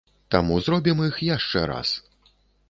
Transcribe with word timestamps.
Таму 0.35 0.55
зробім 0.67 1.03
іх 1.09 1.19
яшчэ 1.29 1.59
раз! 1.73 1.93